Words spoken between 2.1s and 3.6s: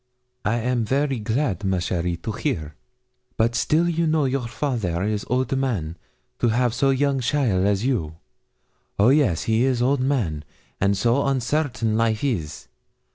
to hear; but